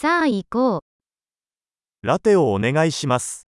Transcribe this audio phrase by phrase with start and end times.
[0.00, 0.81] さあ行こう。
[2.07, 3.45] ラテをお願いします。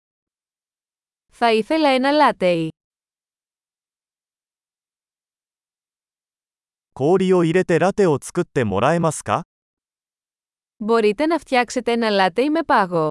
[1.32, 2.72] Θα ήθελα ένα λάτεϊ.
[6.94, 9.44] 氷を入れてラテを作ってもらえますか
[10.84, 13.10] Μπορείτε να φτιάξετε ένα λάτεϊ με πάγο.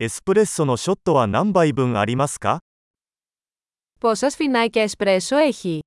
[0.00, 2.58] エスプレッソのショットは何杯分ありますか
[4.00, 5.80] Πόσα σφινάκια εσπρέσο έχει.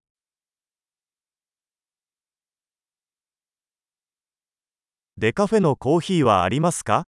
[5.17, 7.05] デカフェのコーヒーはありますか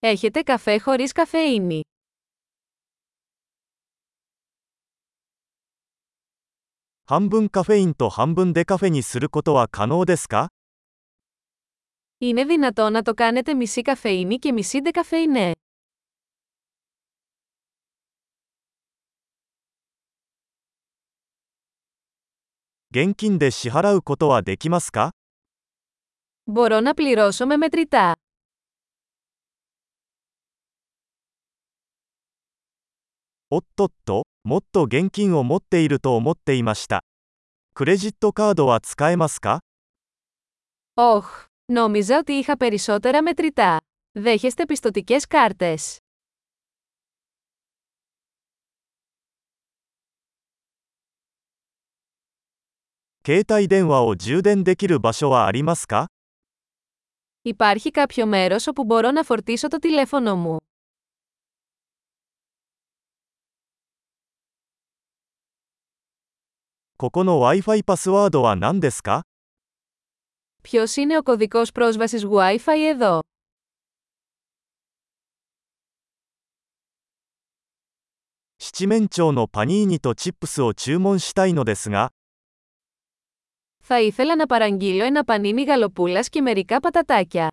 [0.00, 1.80] Έχετε καφέ χωρίς καφεΐνη.
[7.06, 10.48] 半分カフェインと半分デカフェにすることは可能ですか
[12.18, 15.52] Είναι δυνατό να το κάνετε μισή καφεΐνη και μισή ντεκαφεϊνέ.
[22.90, 25.12] 現金で支払うことはできますか
[26.48, 28.16] Μπορώ να πληρώσω με μετρητά.
[33.50, 37.04] おっとっと、もっと現金を持っていると思っていました。
[37.72, 39.60] クレジットカードは使えますか
[40.94, 41.24] Όχ,
[41.72, 43.80] νόμιζα ότι είχα περισσότερα μετρητά.
[44.12, 45.98] Δέχεστε πιστοτικές κάρτες.
[53.26, 56.08] 携帯電話を充電できる場所はありますか
[57.42, 60.56] Υπάρχει κάποιο μέρος όπου μπορώ να φορτίσω το τηλέφωνο μου.
[66.96, 69.22] ここの Wi-Fi パスワードは何ですか
[70.62, 73.20] Ποιος είναι ο κωδικός πρόσβασης Wi-Fi εδώ?
[78.58, 82.12] 七面鳥のパニーニとチップスを注文したいのですが、
[83.88, 87.48] Θα ήθελα να παραγγείλω ένα πανίνι γαλοπούλας και μερικά πατατάκια.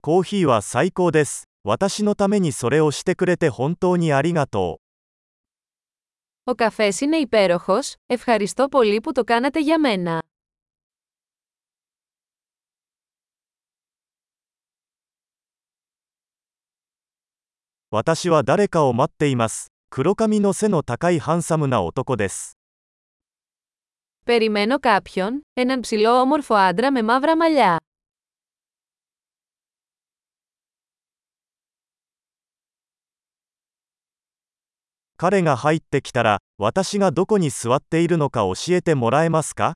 [0.00, 1.48] コーヒーは最高です。
[1.64, 6.50] 私のためにそれをしてくれて本当にありがとう。
[6.50, 10.22] Ο καφές είναι υπέροχος, ευχαριστώ πολύ που το κάνατε για μένα.
[17.92, 19.72] 私は誰かを待っています。
[19.88, 22.58] 黒髪の背の高いハンサムな男です。
[24.24, 27.76] Περιμένω κάποιον, έναν ψηλό όμορφο άντρα με μαύρα μαλλιά.
[35.16, 39.72] 彼が入ってきたら、私がどこに座っているのか教えてもらえますか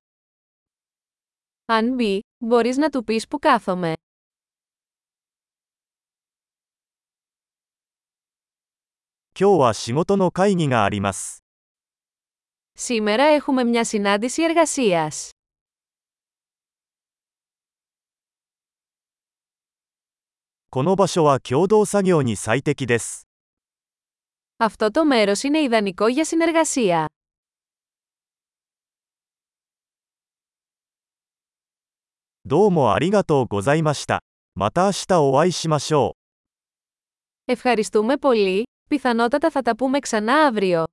[1.66, 3.92] Αν μπει, μπορείς να του πεις που κάθομαι.
[9.39, 11.43] 今日は仕事の会議があります。
[12.75, 15.35] Σήμερα έχουμε μια συνάντηση εργασίας.
[20.71, 23.27] この場所は共同作業に最適です。
[24.57, 27.05] Αυτό το μέρος είναι ιδανικό για συνεργασία.
[32.45, 34.23] どうもありがとうございました。
[34.55, 36.15] また明日お会いしましょ
[37.47, 37.51] う。
[37.51, 38.67] Ευχαριστούμε πολύ.
[38.87, 40.83] Πιθανότατα θα τα πούμε ξανά αύριο.